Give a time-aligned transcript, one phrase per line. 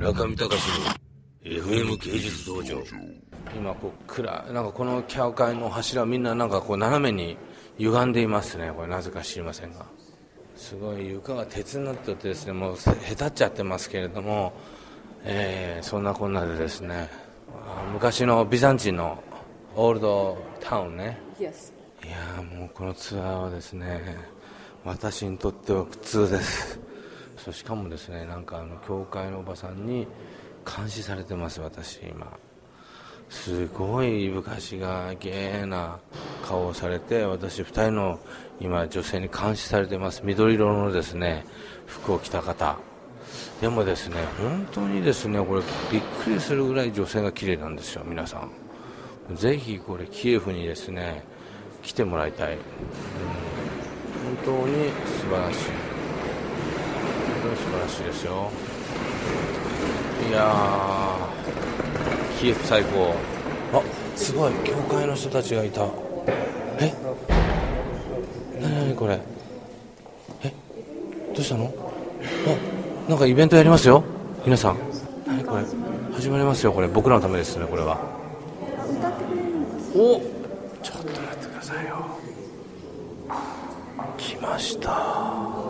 [0.00, 0.86] 中見隆の
[1.44, 2.82] FM 芸術道場。
[3.54, 7.36] 今こう暗なんかこの教会の柱みんななんかこう斜めに
[7.76, 8.72] 歪んでいますね。
[8.74, 9.84] これなぜか知りませんが。
[10.56, 14.54] すごい床が鉄になっててですねもうへたっちゃってますけれども、
[15.22, 17.10] えー、そんなこんなでですね。
[17.92, 19.22] 昔のビザンチンの
[19.76, 21.74] オールドタウンね、Yes.
[22.06, 24.16] いやもうこのツアーはですね
[24.82, 26.79] 私にとっては苦痛です
[27.42, 30.06] そうしかもですねなんかあの教会のおばさんに
[30.66, 32.26] 監視されてます私今。
[33.30, 36.00] すごいいぶかしがゲーな
[36.44, 38.18] 顔をされて私2人の
[38.60, 40.20] 今女性に監視されてます。
[40.24, 41.46] 緑色のですね
[41.86, 42.76] 服を着た方。
[43.60, 48.38] でもですね本当にですねこれびっくりするぐらい女性が綺麗なんですよ皆さ
[49.30, 49.36] ん。
[49.36, 51.24] ぜひこれキエフにですね
[51.82, 52.60] 来てもらいたい、うん、
[54.44, 55.89] 本当に素晴らしい。
[57.42, 58.50] 当に素晴らしいですよ。
[60.28, 63.14] いやーキエフ最高。
[63.72, 63.82] あ
[64.16, 64.52] すごい。
[64.64, 65.86] 教会の人たちがいた。
[66.78, 66.92] え？
[68.60, 69.18] 何何これ？
[70.44, 70.52] え？
[71.34, 71.72] どうしたの？
[73.06, 74.04] あなんかイベントやりますよ。
[74.44, 74.76] 皆さん。
[75.26, 75.64] 何これ？
[76.14, 76.88] 始まりますよこれ。
[76.88, 77.98] 僕らのためですねこれは。
[79.94, 80.20] お
[80.82, 81.96] ちょっと待ってくださいよ。
[84.16, 85.69] 来ました。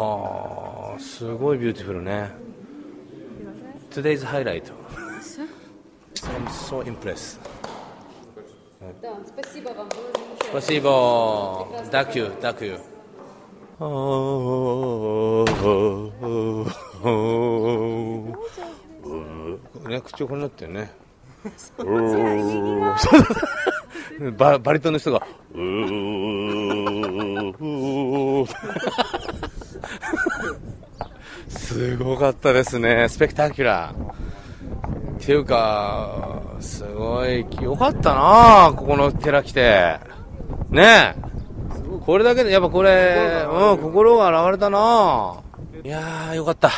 [0.00, 2.30] はあすごいビューティフルね
[3.90, 4.64] Today's highlight
[6.22, 7.38] I'm so impressed
[9.02, 10.50] Да, спасибо вам, было замечательно.
[10.50, 12.78] Спасибо Дякую, дякую
[19.86, 20.90] ね、口横になってるね。
[24.38, 25.26] ババリトンの人が、
[31.57, 34.11] すごかったですね、スペクタキュラー。
[35.21, 39.99] っていうか、すごい、よかったなここの寺来て。
[40.69, 41.31] ねえ。
[42.05, 45.41] これだけで、やっぱこれ、うん、心が現れたな
[45.83, 46.71] いやー、よかった。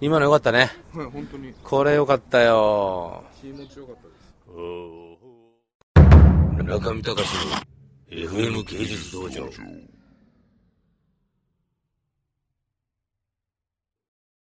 [0.00, 0.70] 今のよかったね。
[0.94, 3.22] はい、本当にこれよかったよ。
[3.40, 4.22] 気持ちよかったです。
[6.64, 9.48] 中見隆の FM 芸術道場。